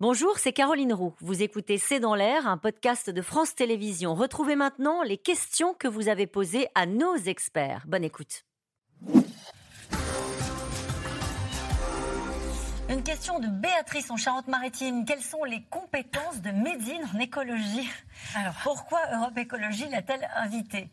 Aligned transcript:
Bonjour, 0.00 0.38
c'est 0.38 0.52
Caroline 0.52 0.92
Roux. 0.92 1.16
Vous 1.18 1.42
écoutez 1.42 1.76
C'est 1.76 1.98
dans 1.98 2.14
l'air, 2.14 2.46
un 2.46 2.56
podcast 2.56 3.10
de 3.10 3.20
France 3.20 3.56
Télévisions. 3.56 4.14
Retrouvez 4.14 4.54
maintenant 4.54 5.02
les 5.02 5.18
questions 5.18 5.74
que 5.74 5.88
vous 5.88 6.06
avez 6.06 6.28
posées 6.28 6.68
à 6.76 6.86
nos 6.86 7.16
experts. 7.16 7.82
Bonne 7.88 8.04
écoute. 8.04 8.44
Une 12.88 13.02
question 13.02 13.40
de 13.40 13.48
Béatrice 13.48 14.08
en 14.12 14.16
Charente-Maritime. 14.16 15.04
Quelles 15.04 15.20
sont 15.20 15.42
les 15.42 15.64
compétences 15.64 16.42
de 16.42 16.52
Médine 16.52 17.02
en 17.12 17.18
écologie? 17.18 17.90
Alors, 18.36 18.54
pourquoi 18.62 19.00
Europe 19.12 19.36
Écologie 19.36 19.88
l'a-t-elle 19.90 20.28
invitée? 20.36 20.90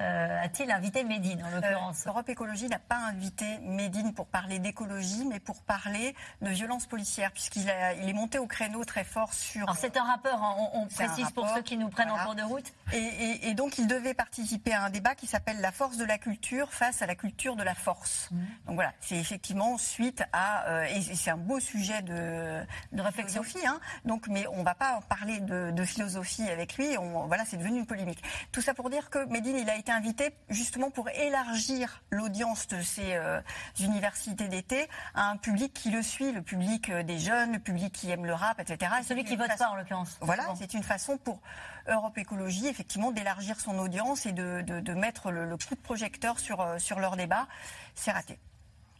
Euh, 0.00 0.42
a-t-il 0.42 0.70
invité 0.70 1.04
Médine 1.04 1.42
en 1.44 1.50
l'occurrence 1.50 2.06
euh, 2.06 2.10
Europe 2.10 2.28
Écologie 2.28 2.68
n'a 2.68 2.78
pas 2.78 2.96
invité 2.96 3.58
Médine 3.62 4.12
pour 4.12 4.26
parler 4.26 4.58
d'écologie, 4.58 5.24
mais 5.24 5.40
pour 5.40 5.62
parler 5.62 6.14
de 6.42 6.50
violence 6.50 6.86
policière, 6.86 7.32
puisqu'il 7.32 7.66
il 8.02 8.08
est 8.08 8.12
monté 8.12 8.38
au 8.38 8.46
créneau 8.46 8.84
très 8.84 9.04
fort 9.04 9.32
sur. 9.32 9.62
Alors 9.62 9.76
c'est 9.76 9.96
un 9.96 10.04
rappeur, 10.04 10.42
hein, 10.42 10.54
on, 10.74 10.86
précise 10.86 11.30
pour 11.30 11.48
ceux 11.48 11.62
qui 11.62 11.76
nous 11.76 11.88
prennent 11.88 12.10
en 12.10 12.18
cours 12.18 12.34
de 12.34 12.42
route. 12.42 12.72
Et, 12.92 13.54
donc 13.54 13.78
il 13.78 13.86
devait 13.86 14.14
participer 14.14 14.72
à 14.72 14.84
un 14.84 14.90
débat 14.90 15.14
qui 15.14 15.26
s'appelle 15.26 15.60
La 15.60 15.72
force 15.72 15.96
de 15.96 16.04
la 16.04 16.18
culture 16.18 16.72
face 16.72 17.00
à 17.00 17.06
la 17.06 17.14
culture 17.14 17.56
de 17.56 17.62
la 17.62 17.74
force. 17.74 18.28
Mmh. 18.30 18.36
Donc 18.66 18.74
voilà, 18.74 18.92
c'est 19.00 19.16
effectivement 19.16 19.78
suite 19.78 20.22
à. 20.32 20.68
Euh, 20.68 20.84
et 20.84 21.00
c'est 21.00 21.30
un 21.30 21.36
beau 21.36 21.58
sujet 21.60 22.02
de, 22.02 22.60
de 22.92 23.02
réflexion. 23.02 23.42
Hein. 23.66 23.80
donc, 24.04 24.28
mais 24.28 24.46
on 24.48 24.58
ne 24.58 24.64
va 24.64 24.74
pas 24.74 25.00
parler 25.08 25.40
de, 25.40 25.70
de, 25.70 25.84
philosophie 25.84 26.48
avec 26.48 26.76
lui. 26.76 26.96
On, 26.98 27.26
voilà, 27.26 27.44
c'est 27.44 27.56
devenu 27.56 27.78
une 27.78 27.86
polémique. 27.86 28.22
Tout 28.52 28.60
ça 28.60 28.74
pour 28.74 28.90
dire 28.90 29.10
que 29.10 29.24
Médine, 29.26 29.56
il 29.56 29.70
a 29.70 29.76
été 29.76 29.85
invité 29.88 30.34
justement 30.48 30.90
pour 30.90 31.08
élargir 31.10 32.02
l'audience 32.10 32.66
de 32.68 32.80
ces 32.82 33.14
euh, 33.14 33.40
universités 33.80 34.48
d'été 34.48 34.88
à 35.14 35.30
un 35.30 35.36
public 35.36 35.72
qui 35.72 35.90
le 35.90 36.02
suit, 36.02 36.32
le 36.32 36.42
public 36.42 36.90
euh, 36.90 37.02
des 37.02 37.18
jeunes, 37.18 37.52
le 37.52 37.58
public 37.58 37.92
qui 37.92 38.10
aime 38.10 38.26
le 38.26 38.34
rap, 38.34 38.60
etc. 38.60 38.92
Celui 39.06 39.24
qui 39.24 39.36
vote 39.36 39.50
pas 39.58 39.68
en 39.68 39.76
l'occurrence. 39.76 40.18
Voilà, 40.20 40.44
c'est 40.58 40.74
une 40.74 40.82
façon 40.82 41.18
pour 41.18 41.40
Europe 41.88 42.18
Écologie 42.18 42.66
effectivement 42.66 43.10
d'élargir 43.10 43.60
son 43.60 43.78
audience 43.78 44.26
et 44.26 44.32
de, 44.32 44.62
de, 44.62 44.94
mettre 44.94 45.30
le, 45.30 45.56
coup 45.56 45.74
de 45.74 45.80
projecteur 45.80 46.38
sur, 46.38 46.60
euh, 46.60 46.78
sur 46.78 46.98
leur 46.98 47.16
débat. 47.16 47.46
C'est 47.94 48.10
raté. 48.10 48.38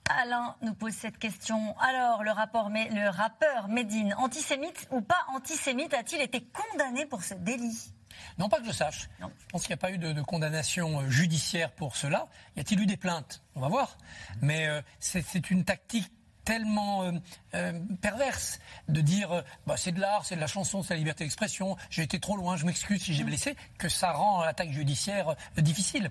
Alain 0.08 0.54
nous 0.62 0.74
pose 0.74 0.92
cette 0.92 1.18
question. 1.18 1.76
Alors, 1.78 2.22
le, 2.22 2.30
rapport, 2.30 2.70
le 2.70 3.08
rappeur 3.08 3.68
Medine, 3.68 4.14
antisémite 4.18 4.86
ou 4.90 5.00
pas 5.00 5.26
antisémite, 5.28 5.94
a-t-il 5.94 6.22
été 6.22 6.46
condamné 6.46 7.06
pour 7.06 7.22
ce 7.22 7.34
délit? 7.34 7.92
Non, 8.38 8.48
pas 8.48 8.60
que 8.60 8.66
je 8.66 8.72
sache. 8.72 9.08
Je 9.20 9.46
pense 9.50 9.62
qu'il 9.62 9.70
n'y 9.70 9.80
a 9.80 9.82
pas 9.82 9.90
eu 9.90 9.98
de, 9.98 10.22
condamnation 10.22 11.00
euh, 11.00 11.10
judiciaire 11.10 11.70
pour 11.72 11.96
cela. 11.96 12.28
Y 12.56 12.60
a-t-il 12.60 12.80
eu 12.80 12.86
des 12.86 12.96
plaintes? 12.96 13.42
On 13.54 13.60
va 13.60 13.68
voir. 13.68 13.98
Mais 14.40 14.66
euh, 14.66 14.80
c'est 14.98 15.50
une 15.50 15.64
tactique 15.64 16.10
tellement 16.46 17.02
euh, 17.02 17.12
euh, 17.54 17.72
perverse 18.00 18.60
de 18.88 19.00
dire 19.00 19.32
euh, 19.32 19.42
bah, 19.66 19.74
c'est 19.76 19.90
de 19.92 20.00
l'art, 20.00 20.24
c'est 20.24 20.36
de 20.36 20.40
la 20.40 20.46
chanson, 20.46 20.82
c'est 20.82 20.94
la 20.94 20.98
liberté 20.98 21.24
d'expression, 21.24 21.76
j'ai 21.90 22.04
été 22.04 22.20
trop 22.20 22.36
loin, 22.36 22.56
je 22.56 22.64
m'excuse 22.64 23.02
si 23.02 23.12
j'ai 23.12 23.24
mm. 23.24 23.26
blessé, 23.26 23.56
que 23.78 23.88
ça 23.88 24.12
rend 24.12 24.44
l'attaque 24.44 24.70
judiciaire 24.70 25.34
difficile. 25.58 26.10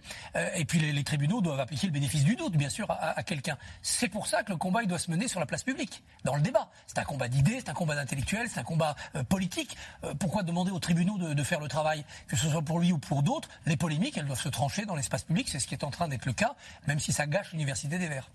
et 0.56 0.66
puis 0.66 0.80
les, 0.80 1.04
tribunaux 1.06 1.40
doivent 1.40 1.60
appliquer 1.60 1.88
le 1.88 1.94
bénéfice 1.94 2.26
du 2.26 2.36
doute, 2.36 2.58
bien 2.58 2.70
sûr, 2.70 2.88
à, 2.90 3.24
quelqu'un. 3.24 3.58
C'est 3.82 4.10
pour 4.10 4.28
ça 4.28 4.44
que 4.44 4.52
le 4.52 4.58
combat 4.58 4.82
il 4.84 4.90
doit 4.90 5.00
se 5.00 5.10
mener 5.10 5.28
sur 5.28 5.40
la 5.40 5.46
place 5.46 5.64
publique, 5.64 6.04
dans 6.26 6.36
le 6.36 6.42
débat. 6.42 6.70
C'est 6.88 6.98
un 6.98 7.04
combat 7.04 7.30
d'idées, 7.30 7.60
c'est 7.60 7.70
un 7.70 7.74
combat 7.74 7.96
d'intellectuels, 7.96 8.50
c'est 8.50 8.60
un 8.60 8.64
combat 8.64 8.96
politique. 9.30 9.78
pourquoi 10.20 10.44
demander 10.44 10.72
aux 10.72 10.80
tribunaux 10.80 11.18
de, 11.18 11.34
de, 11.34 11.44
faire 11.44 11.62
le 11.62 11.70
travail, 11.70 12.04
que 12.28 12.36
ce 12.36 12.50
soit 12.50 12.62
pour 12.62 12.80
lui 12.80 12.92
ou 12.92 12.98
pour 12.98 13.24
d'autres 13.24 13.48
Les 13.66 13.78
polémiques, 13.78 14.18
elles 14.18 14.26
doivent 14.26 14.42
se 14.42 14.50
trancher 14.50 14.86
dans 14.86 14.96
l'espace 14.96 15.24
public, 15.24 15.48
c'est 15.48 15.60
ce 15.60 15.68
qui 15.68 15.76
est 15.76 15.84
en 15.86 15.92
train 15.92 16.10
d'être 16.10 16.26
le 16.26 16.34
cas, 16.34 16.56
même 16.88 17.00
si 17.00 17.14
ça 17.14 17.26
gâche 17.26 17.52
l'université 17.52 17.98
des 17.98 18.08
Verts. 18.08 18.30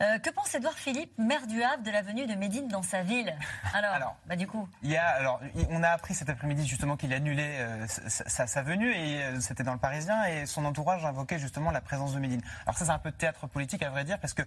que 0.00 0.30
pense 0.30 0.54
Edouard 0.54 0.78
Philippe, 0.78 1.12
du 1.44 1.62
Havre 1.62 1.82
de 1.82 1.90
la 1.90 2.00
venue 2.00 2.26
de 2.26 2.34
Médine 2.34 2.68
dans 2.68 2.82
sa 2.82 3.02
ville. 3.02 3.36
Alors, 3.74 4.16
bah 4.26 4.36
du 4.36 4.46
coup. 4.46 4.66
Il 4.82 4.90
y 4.90 4.96
a, 4.96 5.06
alors, 5.06 5.40
on 5.70 5.82
a 5.82 5.88
appris 5.88 6.14
cet 6.14 6.30
après-midi 6.30 6.66
justement 6.66 6.96
qu'il 6.96 7.12
annulait 7.12 7.56
euh, 7.58 7.86
sa, 7.86 8.62
venue 8.62 8.90
et 8.90 9.22
euh, 9.22 9.40
c'était 9.40 9.62
dans 9.62 9.72
le 9.72 9.78
Parisien 9.78 10.24
et 10.24 10.46
son 10.46 10.64
entourage 10.64 11.04
invoquait 11.04 11.38
justement 11.38 11.70
la 11.70 11.80
présence 11.80 12.14
de 12.14 12.20
Médine. 12.20 12.40
Alors 12.64 12.78
ça 12.78 12.86
c'est 12.86 12.90
un 12.92 12.98
peu 12.98 13.10
de 13.10 13.16
théâtre 13.16 13.46
politique 13.46 13.82
à 13.82 13.90
vrai 13.90 14.04
dire 14.04 14.18
parce 14.18 14.32
que 14.32 14.42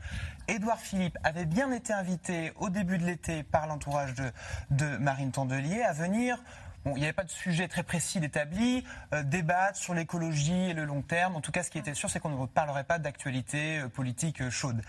Édouard 0.47 0.79
Philippe 0.79 1.17
avait 1.23 1.45
bien 1.45 1.71
été 1.71 1.93
invité 1.93 2.53
au 2.55 2.69
début 2.69 2.97
de 2.97 3.05
l'été 3.05 3.43
par 3.43 3.67
l'entourage 3.67 4.13
de, 4.15 4.31
de 4.71 4.97
Marine 4.97 5.31
Tondelier 5.31 5.83
à 5.83 5.93
venir 5.93 6.39
il 6.85 6.93
n'y 6.93 7.03
avait 7.03 7.13
pas 7.13 7.23
de 7.23 7.29
sujet 7.29 7.67
très 7.67 7.83
précis 7.83 8.19
d'établi, 8.19 8.83
euh, 9.13 9.23
débattre 9.23 9.77
sur 9.77 9.93
l'écologie 9.93 10.69
et 10.69 10.73
le 10.73 10.85
long 10.85 11.01
terme. 11.01 11.35
En 11.35 11.41
tout 11.41 11.51
cas, 11.51 11.63
ce 11.63 11.69
qui 11.69 11.77
était 11.77 11.93
sûr, 11.93 12.09
c'est 12.09 12.19
qu'on 12.19 12.29
ne 12.29 12.45
parlerait 12.45 12.83
pas 12.83 12.99
d'actualité 12.99 13.79
euh, 13.79 13.89
politique 13.89 14.41
euh, 14.41 14.49
chaude. 14.49 14.81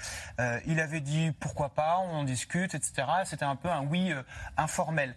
il 0.66 0.80
avait 0.80 1.00
dit 1.00 1.32
pourquoi 1.38 1.70
pas, 1.70 1.98
on 1.98 2.20
en 2.20 2.24
discute, 2.24 2.74
etc. 2.74 3.06
C'était 3.24 3.44
un 3.44 3.56
peu 3.56 3.68
un 3.68 3.82
oui 3.82 4.12
informel. 4.56 5.14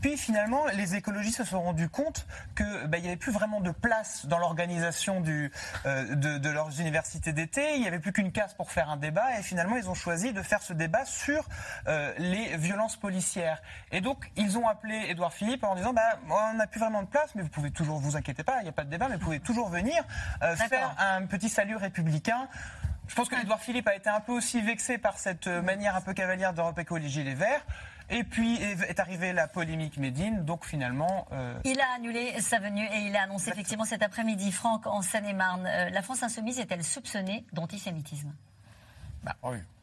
Puis 0.00 0.16
finalement, 0.16 0.66
les 0.74 0.94
écologistes 0.94 1.38
se 1.38 1.44
sont 1.44 1.62
rendus 1.62 1.88
compte 1.88 2.26
qu'il 2.56 2.86
bah, 2.86 3.00
n'y 3.00 3.06
avait 3.06 3.16
plus 3.16 3.32
vraiment 3.32 3.60
de 3.60 3.70
place 3.70 4.26
dans 4.26 4.38
l'organisation 4.38 5.22
euh, 5.26 6.14
de, 6.14 6.38
de, 6.38 6.50
leurs 6.50 6.80
universités 6.80 7.32
d'été. 7.32 7.74
Il 7.74 7.80
n'y 7.80 7.88
avait 7.88 7.98
plus 7.98 8.12
qu'une 8.12 8.32
case 8.32 8.54
pour 8.54 8.70
faire 8.70 8.90
un 8.90 8.96
débat. 8.96 9.38
Et 9.38 9.42
finalement, 9.42 9.76
ils 9.76 9.88
ont 9.88 9.94
choisi 9.94 10.32
de 10.32 10.42
faire 10.42 10.62
ce 10.62 10.72
débat 10.72 11.04
sur 11.04 11.44
euh, 11.88 12.12
les 12.18 12.56
violences 12.56 12.96
policières. 12.96 13.62
Et 13.90 14.00
donc, 14.00 14.30
ils 14.36 14.58
ont 14.58 14.68
appelé 14.68 15.06
Édouard 15.08 15.32
Philippe 15.32 15.64
en 15.64 15.74
disant 15.74 15.92
bah, 15.92 16.18
on 16.28 16.54
n'a 16.54 16.66
plus 16.66 16.80
vraiment 16.80 17.02
de 17.02 17.08
place, 17.08 17.34
mais 17.34 17.42
vous 17.42 17.48
pouvez 17.48 17.70
toujours, 17.70 17.98
vous 17.98 18.16
inquiétez 18.16 18.44
pas, 18.44 18.58
il 18.60 18.64
n'y 18.64 18.68
a 18.68 18.72
pas 18.72 18.84
de 18.84 18.90
débat, 18.90 19.08
mais 19.08 19.16
vous 19.16 19.24
pouvez 19.24 19.40
toujours 19.40 19.68
venir 19.68 20.04
euh, 20.42 20.56
faire 20.56 20.94
un 20.98 21.24
petit 21.26 21.48
salut 21.48 21.76
républicain. 21.76 22.48
Je 23.08 23.14
pense 23.14 23.28
que 23.28 23.40
Édouard 23.40 23.60
Philippe 23.60 23.86
a 23.86 23.94
été 23.94 24.10
un 24.10 24.20
peu 24.20 24.32
aussi 24.32 24.60
vexé 24.60 24.98
par 24.98 25.16
cette 25.18 25.46
manière 25.46 25.94
un 25.94 26.00
peu 26.00 26.12
cavalière 26.12 26.52
d'Europe 26.52 26.78
Écologie 26.78 27.22
Les 27.22 27.34
Verts. 27.34 27.64
Et 28.08 28.22
puis 28.22 28.56
est 28.62 29.00
arrivée 29.00 29.32
la 29.32 29.48
polémique 29.48 29.96
Médine, 29.98 30.44
donc 30.44 30.64
finalement... 30.64 31.26
Euh, 31.32 31.58
il 31.64 31.80
a 31.80 31.94
annulé 31.96 32.40
sa 32.40 32.60
venue 32.60 32.84
et 32.84 33.06
il 33.06 33.16
a 33.16 33.22
annoncé 33.22 33.50
effectivement 33.50 33.84
cet 33.84 34.02
après-midi, 34.02 34.52
Franck, 34.52 34.86
en 34.86 35.02
Seine-et-Marne, 35.02 35.66
euh, 35.66 35.90
la 35.90 36.02
France 36.02 36.22
insoumise 36.22 36.60
est-elle 36.60 36.84
soupçonnée 36.84 37.44
d'antisémitisme? 37.52 38.32
Bah, 39.26 39.34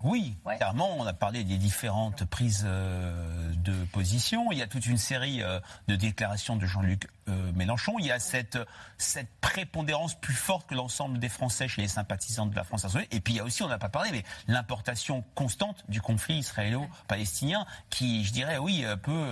oui, 0.03 0.37
clairement, 0.55 0.95
on 0.97 1.05
a 1.05 1.11
parlé 1.11 1.43
des 1.43 1.57
différentes 1.57 2.23
prises 2.23 2.63
euh, 2.65 3.51
de 3.57 3.73
position. 3.91 4.53
Il 4.53 4.57
y 4.57 4.61
a 4.61 4.67
toute 4.67 4.85
une 4.85 4.97
série 4.97 5.43
euh, 5.43 5.59
de 5.89 5.97
déclarations 5.97 6.55
de 6.55 6.65
Jean-Luc 6.65 7.09
euh, 7.27 7.51
Mélenchon. 7.51 7.95
Il 7.99 8.05
y 8.05 8.11
a 8.11 8.19
cette, 8.19 8.57
cette 8.97 9.27
prépondérance 9.41 10.15
plus 10.15 10.33
forte 10.33 10.67
que 10.67 10.75
l'ensemble 10.75 11.19
des 11.19 11.27
Français 11.27 11.67
chez 11.67 11.81
les 11.81 11.89
sympathisants 11.89 12.45
de 12.45 12.55
la 12.55 12.63
France 12.63 12.85
insoumise. 12.85 13.07
Et 13.11 13.19
puis 13.19 13.33
il 13.33 13.37
y 13.37 13.39
a 13.41 13.43
aussi, 13.43 13.63
on 13.63 13.67
n'a 13.67 13.77
pas 13.77 13.89
parlé, 13.89 14.11
mais 14.13 14.23
l'importation 14.47 15.25
constante 15.35 15.83
du 15.89 15.99
conflit 15.99 16.35
israélo-palestinien 16.35 17.65
qui, 17.89 18.23
je 18.23 18.31
dirais, 18.31 18.57
oui, 18.57 18.85
peut 19.01 19.25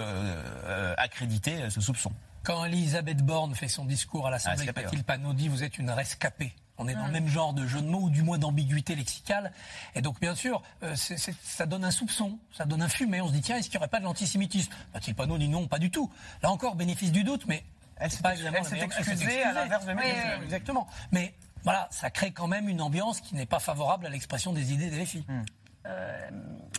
accréditer 0.97 1.69
ce 1.69 1.79
soupçon. 1.79 2.11
Quand 2.43 2.65
Elisabeth 2.65 3.23
Borne 3.23 3.55
fait 3.55 3.69
son 3.69 3.85
discours 3.85 4.27
à 4.27 4.31
l'Assemblée, 4.31 4.65
ah, 4.67 4.81
Mathilde 4.81 5.05
Panot 5.05 5.33
dit 5.33 5.47
Vous 5.47 5.63
êtes 5.63 5.77
une 5.77 5.91
rescapée. 5.91 6.53
On 6.81 6.87
est 6.87 6.95
dans 6.95 7.05
le 7.05 7.11
même 7.11 7.27
genre 7.27 7.53
de 7.53 7.67
jeu 7.67 7.79
de 7.79 7.87
mots, 7.87 8.01
ou 8.01 8.09
du 8.09 8.23
moins 8.23 8.39
d'ambiguïté 8.39 8.95
lexicale. 8.95 9.51
Et 9.93 10.01
donc, 10.01 10.19
bien 10.19 10.33
sûr, 10.33 10.63
euh, 10.81 10.95
ça 10.95 11.65
donne 11.67 11.85
un 11.85 11.91
soupçon, 11.91 12.39
ça 12.51 12.65
donne 12.65 12.81
un 12.81 12.89
fumé. 12.89 13.21
On 13.21 13.27
se 13.27 13.33
dit, 13.33 13.41
tiens, 13.41 13.57
est-ce 13.57 13.69
qu'il 13.69 13.77
n'y 13.77 13.83
aurait 13.83 13.89
pas 13.89 13.99
de 13.99 14.05
l'antisémitisme? 14.05 14.71
Mathilde 14.93 15.15
Panot 15.15 15.37
dit 15.37 15.47
non, 15.47 15.67
pas 15.67 15.77
du 15.77 15.91
tout. 15.91 16.11
Là 16.41 16.49
encore, 16.49 16.75
bénéfice 16.75 17.11
du 17.11 17.23
doute, 17.23 17.45
mais 17.45 17.63
elle 17.97 18.09
s'est 18.09 18.23
pas 18.23 18.33
excusée 18.33 19.43
à 19.43 19.53
l'inverse 19.53 19.85
de 19.85 19.93
oui, 19.93 20.43
Exactement. 20.43 20.87
Mais 21.11 21.35
voilà, 21.63 21.87
ça 21.91 22.09
crée 22.09 22.31
quand 22.31 22.47
même 22.47 22.67
une 22.67 22.81
ambiance 22.81 23.21
qui 23.21 23.35
n'est 23.35 23.45
pas 23.45 23.59
favorable 23.59 24.07
à 24.07 24.09
l'expression 24.09 24.51
des 24.51 24.73
idées 24.73 24.89
des 24.89 25.05
filles. 25.05 25.25
Hmm. 25.27 25.43
Euh, 25.85 26.29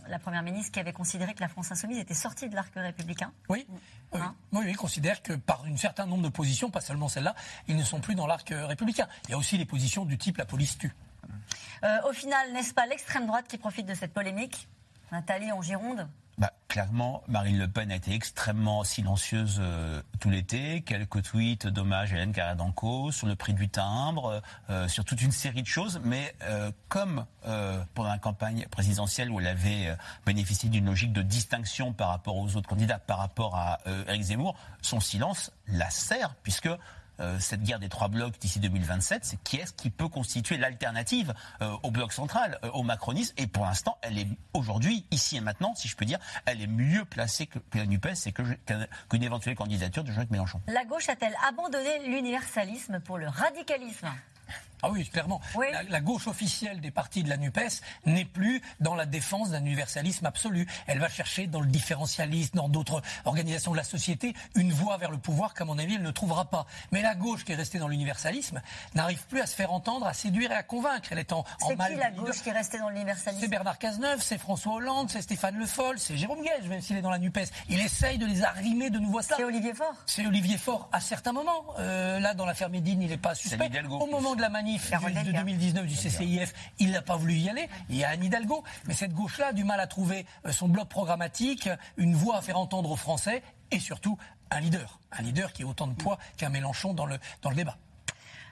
la 0.08 0.18
Première 0.18 0.42
ministre 0.42 0.72
qui 0.72 0.80
avait 0.80 0.92
considéré 0.92 1.34
que 1.34 1.40
la 1.40 1.48
France 1.48 1.70
insoumise 1.70 1.98
était 1.98 2.14
sortie 2.14 2.48
de 2.48 2.56
l'arc 2.56 2.72
républicain. 2.74 3.32
Oui, 3.48 3.66
hein 4.12 4.34
oui, 4.52 4.64
oui, 4.66 4.72
considère 4.74 5.22
que 5.22 5.32
par 5.32 5.64
un 5.64 5.76
certain 5.76 6.06
nombre 6.06 6.24
de 6.24 6.28
positions, 6.28 6.70
pas 6.70 6.80
seulement 6.80 7.08
celle-là, 7.08 7.34
ils 7.68 7.76
ne 7.76 7.84
sont 7.84 8.00
plus 8.00 8.14
dans 8.14 8.26
l'arc 8.26 8.48
républicain. 8.50 9.08
Il 9.24 9.30
y 9.30 9.34
a 9.34 9.38
aussi 9.38 9.56
les 9.56 9.64
positions 9.64 10.04
du 10.04 10.18
type 10.18 10.36
la 10.36 10.44
police 10.44 10.78
tue. 10.78 10.94
Euh, 11.84 12.08
au 12.08 12.12
final, 12.12 12.52
n'est-ce 12.52 12.74
pas 12.74 12.86
l'extrême 12.86 13.26
droite 13.26 13.46
qui 13.48 13.58
profite 13.58 13.86
de 13.86 13.94
cette 13.94 14.12
polémique? 14.12 14.68
Nathalie 15.10 15.52
en 15.52 15.62
Gironde? 15.62 16.08
Bah, 16.38 16.50
clairement, 16.68 17.22
Marine 17.28 17.58
Le 17.58 17.68
Pen 17.68 17.92
a 17.92 17.96
été 17.96 18.14
extrêmement 18.14 18.84
silencieuse 18.84 19.58
euh, 19.60 20.00
tout 20.18 20.30
l'été. 20.30 20.80
Quelques 20.80 21.22
tweets 21.22 21.66
d'hommage 21.66 22.12
à 22.12 22.16
Hélène 22.16 22.32
Caradanco 22.32 23.12
sur 23.12 23.26
le 23.26 23.36
prix 23.36 23.52
du 23.52 23.68
timbre, 23.68 24.42
euh, 24.70 24.88
sur 24.88 25.04
toute 25.04 25.20
une 25.20 25.30
série 25.30 25.62
de 25.62 25.66
choses. 25.66 26.00
Mais 26.04 26.34
euh, 26.42 26.70
comme 26.88 27.26
pendant 27.94 28.08
la 28.08 28.18
campagne 28.18 28.66
présidentielle 28.70 29.30
où 29.30 29.40
elle 29.40 29.48
avait 29.48 29.96
bénéficié 30.24 30.68
d'une 30.68 30.86
logique 30.86 31.12
de 31.12 31.22
distinction 31.22 31.92
par 31.92 32.08
rapport 32.08 32.36
aux 32.36 32.56
autres 32.56 32.68
candidats, 32.68 32.98
par 32.98 33.18
rapport 33.18 33.56
à 33.56 33.80
Eric 34.06 34.22
Zemmour, 34.22 34.54
son 34.80 35.00
silence 35.00 35.50
la 35.66 35.90
sert, 35.90 36.36
puisque 36.44 36.68
euh, 37.20 37.38
cette 37.38 37.62
guerre 37.62 37.78
des 37.78 37.88
trois 37.88 38.08
blocs 38.08 38.38
d'ici 38.38 38.58
2027, 38.60 39.24
c'est 39.24 39.42
qui 39.42 39.56
est-ce 39.56 39.72
qui 39.72 39.90
peut 39.90 40.08
constituer 40.08 40.56
l'alternative 40.56 41.34
euh, 41.60 41.76
au 41.82 41.90
bloc 41.90 42.12
central, 42.12 42.58
euh, 42.64 42.70
au 42.70 42.82
macronisme? 42.82 43.34
Et 43.36 43.46
pour 43.46 43.64
l'instant, 43.64 43.98
elle 44.02 44.18
est 44.18 44.26
aujourd'hui, 44.54 45.04
ici 45.10 45.36
et 45.36 45.40
maintenant, 45.40 45.74
si 45.74 45.88
je 45.88 45.96
peux 45.96 46.04
dire, 46.04 46.18
elle 46.46 46.60
est 46.60 46.66
mieux 46.66 47.04
placée 47.04 47.46
que, 47.46 47.58
la 47.74 47.86
NUPES 47.86 48.26
et 48.26 48.32
qu'une 48.32 49.22
éventuelle 49.22 49.54
candidature 49.54 50.04
de 50.04 50.12
Jean-Luc 50.12 50.30
Mélenchon. 50.30 50.60
La 50.66 50.84
gauche 50.84 51.08
a-t-elle 51.08 51.36
abandonné 51.46 52.06
l'universalisme 52.06 53.00
pour 53.00 53.18
le 53.18 53.28
radicalisme? 53.28 54.08
Ah 54.82 54.90
oui, 54.90 55.08
clairement. 55.08 55.40
La, 55.88 56.00
gauche 56.00 56.26
officielle 56.26 56.80
des 56.80 56.90
partis 56.90 57.22
de 57.22 57.28
la 57.28 57.36
NUPES 57.36 57.80
n'est 58.06 58.24
plus 58.24 58.60
dans 58.80 58.96
la 58.96 59.06
défense 59.06 59.50
d'un 59.50 59.64
universalisme 59.64 60.26
absolu. 60.26 60.66
Elle 60.88 60.98
va 60.98 61.08
chercher 61.08 61.46
dans 61.46 61.60
le 61.60 61.68
différentialisme, 61.68 62.56
dans 62.56 62.68
d'autres 62.68 63.00
organisations 63.24 63.70
de 63.70 63.76
la 63.76 63.84
société, 63.84 64.34
une 64.56 64.72
voie 64.72 64.96
vers 64.96 65.12
le 65.12 65.18
pouvoir 65.18 65.54
qu'à 65.54 65.64
mon 65.64 65.78
avis, 65.78 65.94
elle 65.94 66.02
ne 66.02 66.10
trouvera 66.10 66.46
pas. 66.46 66.66
Mais 66.90 67.00
la 67.00 67.14
gauche 67.14 67.44
qui 67.44 67.52
est 67.52 67.56
restée 67.56 67.78
dans 67.78 67.86
l'universalisme 67.86 68.60
n'arrive 68.94 69.24
plus 69.26 69.40
à 69.40 69.46
se 69.46 69.54
faire 69.54 69.72
entendre, 69.72 70.06
à 70.06 70.14
séduire 70.14 70.50
et 70.50 70.56
à 70.56 70.64
convaincre. 70.64 71.08
Elle 71.12 71.20
est 71.20 71.32
en, 71.32 71.44
en 71.60 71.76
mal. 71.76 71.88
C'est 71.88 71.94
qui 71.94 72.00
la 72.00 72.10
gauche 72.10 72.42
qui 72.42 72.48
est 72.48 72.52
restée 72.52 72.78
dans 72.78 72.88
l'universalisme 72.88 73.40
C'est 73.40 73.48
Bernard 73.48 73.78
Cazeneuve, 73.78 74.20
c'est 74.20 74.38
François 74.38 74.74
Hollande, 74.74 75.10
c'est 75.10 75.22
Stéphane 75.22 75.56
Le 75.56 75.66
Foll, 75.66 75.98
c'est 76.00 76.16
Jérôme 76.16 76.42
Gage, 76.42 76.68
même 76.68 76.80
s'il 76.80 76.96
est 76.96 77.02
dans 77.02 77.10
la 77.10 77.18
NUPES. 77.18 77.46
Il 77.68 77.80
essaye 77.80 78.18
de 78.18 78.26
les 78.26 78.42
arrimer 78.42 78.90
de 78.90 78.98
nouveau 78.98 79.18
à 79.18 79.22
ça. 79.22 79.36
C'est 79.36 79.44
Olivier 79.44 79.74
Faure 79.74 79.94
C'est 80.06 80.26
Olivier 80.26 80.58
Faure 80.58 80.88
à 80.90 81.00
certains 81.00 81.32
moments. 81.32 81.64
Euh, 81.78 82.18
là, 82.18 82.34
dans 82.34 82.46
l'affaire 82.46 82.70
Médine, 82.70 83.02
il 83.02 83.10
n'est 83.10 83.16
pas 83.16 83.34
suspect. 83.34 83.70
Au 83.88 84.06
moment 84.06 84.34
de 84.34 84.40
la 84.40 84.48
manif, 84.78 85.26
de 85.26 85.32
2019 85.32 85.86
du 85.86 85.94
CCIF, 85.94 86.52
il 86.78 86.90
n'a 86.92 87.02
pas 87.02 87.16
voulu 87.16 87.34
y 87.34 87.48
aller. 87.48 87.68
Il 87.88 87.96
y 87.96 88.04
a 88.04 88.10
Anne 88.10 88.24
Hidalgo. 88.24 88.64
Mais 88.86 88.94
cette 88.94 89.12
gauche-là 89.12 89.48
a 89.48 89.52
du 89.52 89.64
mal 89.64 89.80
à 89.80 89.86
trouver 89.86 90.26
euh, 90.46 90.52
son 90.52 90.68
bloc 90.68 90.88
programmatique, 90.88 91.68
une 91.96 92.14
voix 92.14 92.38
à 92.38 92.42
faire 92.42 92.58
entendre 92.58 92.90
aux 92.90 92.96
Français 92.96 93.42
et 93.70 93.78
surtout 93.78 94.18
un 94.50 94.60
leader. 94.60 95.00
Un 95.12 95.22
leader 95.22 95.52
qui 95.52 95.62
a 95.62 95.66
autant 95.66 95.86
de 95.86 95.94
poids 95.94 96.18
qu'un 96.36 96.48
Mélenchon 96.48 96.94
dans 96.94 97.06
le, 97.06 97.18
dans 97.42 97.50
le 97.50 97.56
débat 97.56 97.76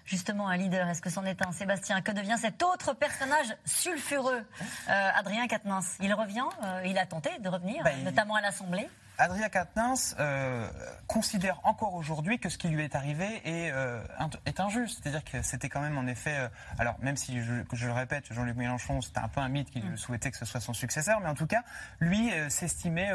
justement 0.07 0.49
un 0.49 0.57
leader 0.57 0.89
Est-ce 0.89 1.01
que 1.01 1.11
c'en 1.11 1.25
est 1.25 1.41
un? 1.47 1.53
Sébastien 1.53 2.01
Que 2.01 2.11
devient 2.11 2.37
cet 2.39 2.63
autre 2.63 2.95
personnage 2.95 3.57
sulfureux? 3.65 4.43
Euh, 4.89 5.11
Adrien 5.15 5.47
Quatennens 5.47 5.97
Il 6.01 6.13
revient, 6.13 6.45
euh, 6.65 6.83
il 6.85 6.99
a 6.99 7.07
tenté 7.07 7.31
de 7.39 7.49
revenir, 7.49 7.85
bah, 7.85 7.93
notamment 8.05 8.35
à 8.35 8.41
l'Assemblée. 8.41 8.89
Adrien 9.21 9.51
Quatennens 9.51 10.17
euh, 10.19 10.67
considère 11.07 11.61
encore 11.65 11.93
aujourd'hui 11.93 12.39
que 12.39 12.49
ce 12.49 12.57
qui 12.57 12.69
lui 12.69 12.83
est 12.83 12.95
arrivé 12.95 13.43
est, 13.45 13.71
euh, 13.71 14.03
est 14.47 14.61
injuste. 14.61 15.01
C'est-à-dire 15.03 15.23
que 15.23 15.43
c'était 15.43 15.69
quand 15.69 15.83
même 15.83 15.99
en 15.99 16.07
effet... 16.07 16.37
Euh, 16.39 16.49
alors 16.79 16.97
même 17.01 17.19
si, 17.19 17.43
je, 17.43 17.53
je 17.71 17.87
le 17.87 17.93
répète, 17.93 18.33
Jean-Luc 18.33 18.57
Mélenchon, 18.57 19.03
c'était 19.03 19.19
un 19.19 19.29
peu 19.29 19.43
un 19.43 19.51
mythe 19.51 19.71
qu'il 19.71 19.85
mm. 19.85 19.99
souhaitait 19.99 20.31
que 20.31 20.39
ce 20.39 20.47
soit 20.47 20.61
son 20.61 20.73
successeur, 20.73 21.21
mais 21.21 21.29
en 21.29 21.35
tout 21.35 21.47
cas, 21.47 21.63
lui 22.01 22.31
s'estimait... 22.49 23.11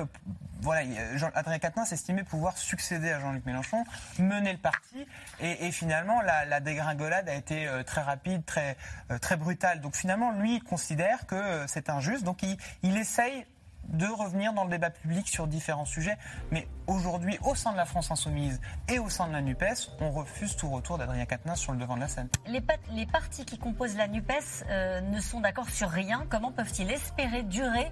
voilà, 0.62 0.88
Adrien 1.34 1.58
Quatennens 1.58 1.92
estimait 1.92 2.24
pouvoir 2.24 2.56
succéder 2.56 3.12
à 3.12 3.20
Jean-Luc 3.20 3.44
Mélenchon, 3.48 3.84
mener 4.20 4.52
le 4.52 4.60
parti, 4.60 5.08
et, 5.40 5.72
finalement, 5.72 6.22
la, 6.22 6.60
dégringolade 6.60 7.28
a 7.30 7.34
été 7.34 7.68
très 7.86 8.02
rapide, 8.02 8.46
très, 8.46 8.78
très 9.22 9.38
brutale. 9.38 9.82
Donc 9.82 9.96
finalement, 9.96 10.32
lui, 10.32 10.58
il 10.58 10.64
considère 10.64 11.26
que 11.26 11.66
c'est 11.68 11.90
injuste, 11.90 12.24
donc 12.24 12.44
il, 12.44 12.58
il 12.84 12.98
essaye 12.98 13.46
de 13.90 14.08
revenir 14.08 14.54
dans 14.54 14.64
le 14.64 14.70
débat 14.70 14.90
public 14.90 15.28
sur 15.28 15.48
différents 15.48 15.86
sujets. 15.86 16.18
Mais 16.52 16.68
aujourd'hui, 16.88 17.38
au 17.44 17.56
sein 17.56 17.72
de 17.72 17.78
la 17.78 17.86
France 17.86 18.12
Insoumise 18.12 18.60
et 18.90 19.00
au 19.00 19.10
sein 19.10 19.28
de 19.28 19.34
la 19.34 19.42
NUPES, 19.42 19.92
on 20.00 20.12
refuse 20.12 20.56
tout 20.56 20.70
retour 20.70 20.98
d'Adrien 20.98 21.26
Quatennens 21.26 21.60
sur 21.60 21.72
le 21.72 21.80
devant 21.80 21.96
de 21.96 22.02
la 22.02 22.08
scène. 22.08 22.30
Les, 22.48 22.62
les 22.92 23.06
partis 23.06 23.46
qui 23.46 23.58
composent 23.58 23.96
la 23.96 24.08
NUPES 24.08 24.66
euh, 24.70 25.02
ne 25.02 25.20
sont 25.20 25.40
d'accord 25.40 25.70
sur 25.70 25.90
rien. 25.90 26.26
Comment 26.30 26.52
peuvent-ils 26.52 26.90
espérer 26.92 27.44
durer 27.44 27.92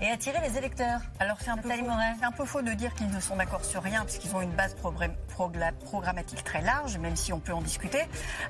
et 0.00 0.08
attirer 0.08 0.40
les 0.40 0.58
électeurs? 0.58 1.00
Alors 1.20 1.38
c'est 1.40 1.50
un, 1.50 1.56
peu 1.56 1.68
faux, 1.68 1.90
un 2.22 2.32
peu 2.32 2.44
faux 2.44 2.62
de 2.62 2.72
dire 2.72 2.94
qu'ils 2.94 3.10
ne 3.10 3.20
sont 3.20 3.36
d'accord 3.36 3.64
sur 3.64 3.82
rien, 3.82 4.04
puisqu'ils 4.04 4.34
ont 4.34 4.40
une 4.40 4.54
base 4.54 4.74
programmatique 5.84 6.44
très 6.44 6.62
large, 6.62 6.98
même 6.98 7.16
si 7.16 7.32
on 7.32 7.40
peut 7.40 7.52
en 7.52 7.62
discuter. 7.62 8.02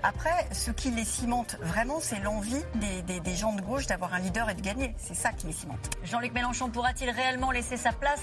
Après, 0.03 0.47
ce 0.53 0.71
qui 0.71 0.91
les 0.91 1.05
cimente 1.05 1.57
vraiment, 1.61 1.99
c'est 2.01 2.21
l'envie 2.21 2.63
des, 2.75 3.21
des, 3.21 3.35
gens 3.35 3.53
de 3.53 3.61
gauche 3.61 3.87
d'avoir 3.87 4.15
un 4.15 4.19
leader 4.19 4.49
et 4.51 4.55
de 4.55 4.61
gagner. 4.61 4.95
C'est 4.99 5.15
ça 5.15 5.33
qui 5.33 5.47
les 5.47 5.53
cimente. 5.53 5.91
Jean-Luc 6.05 6.33
Mélenchon 6.33 6.71
pour 6.71 6.84
pourra-t-il 6.85 7.09
réellement 7.09 7.51
laisser 7.51 7.79
sa 7.79 7.93
place 7.93 8.21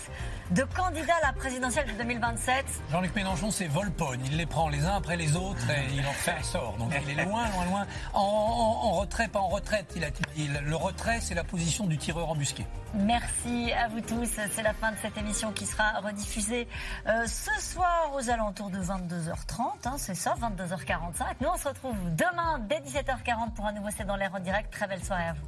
de 0.52 0.62
candidat 0.62 1.16
à 1.24 1.28
la 1.28 1.34
présidentielle 1.34 1.88
de 1.88 1.94
2027 1.94 2.64
Jean-Luc 2.92 3.16
Mélenchon, 3.16 3.50
c'est 3.50 3.66
Volpone. 3.66 4.20
Il 4.24 4.38
les 4.38 4.46
prend 4.46 4.70
les 4.70 4.86
uns 4.86 4.98
après 4.98 5.18
les 5.18 5.36
autres 5.36 5.68
et 5.72 5.96
il 5.96 6.06
en 6.06 6.12
fait 6.12 6.36
un 6.40 6.44
sort. 6.44 6.76
Donc 6.78 6.94
il 7.10 7.20
est 7.20 7.26
loin, 7.26 7.50
loin, 7.50 7.66
loin. 7.66 7.88
En, 8.14 8.92
retrait, 8.92 9.30
pas 9.30 9.40
en 9.40 9.48
retraite, 9.48 9.92
il 9.96 10.04
a 10.04 10.12
dit. 10.12 10.48
Le 10.64 10.76
retrait, 10.76 11.22
c'est 11.22 11.34
la 11.34 11.44
position 11.44 11.88
du 11.88 11.98
tireur 11.98 12.30
embusqué. 12.30 12.68
Merci 12.94 13.72
à 13.72 13.88
vous 13.88 14.02
tous. 14.02 14.30
C'est 14.52 14.62
la 14.62 14.76
fin 14.76 14.92
de 14.92 14.98
cette 15.02 15.18
émission 15.18 15.52
qui 15.54 15.66
sera 15.66 16.00
rediffusée 16.00 16.68
euh, 17.08 17.26
ce 17.26 17.60
soir 17.60 18.12
aux 18.14 18.30
alentours 18.30 18.70
de 18.70 18.78
22h30. 18.78 19.62
Hein, 19.86 19.96
c'est 19.98 20.14
ça, 20.14 20.36
22h45. 20.40 21.24
Nous, 21.42 21.48
on 21.52 21.58
se 21.58 21.68
retrouve 21.68 21.98
demain 22.16 22.60
dès 22.70 22.80
17h40 22.82 23.54
pour 23.56 23.66
un 23.66 23.72
nouveau 23.72 23.90
C'est 23.98 24.06
dans 24.06 24.18
l'air 24.18 24.36
en 24.36 24.40
direct. 24.40 24.72
Très 24.72 24.86
belle 24.86 25.04
soirée 25.04 25.30
à 25.30 25.34
vous. 25.34 25.48